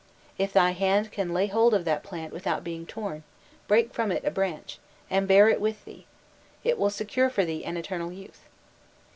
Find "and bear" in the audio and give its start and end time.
5.11-5.47